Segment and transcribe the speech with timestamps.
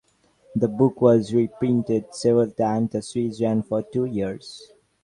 [0.55, 2.89] The book was re-printed several times.
[2.91, 4.71] The series ran for two years.